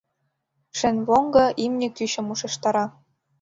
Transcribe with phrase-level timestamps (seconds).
[0.77, 2.85] Шенвоҥго имне кӱчым ушештара.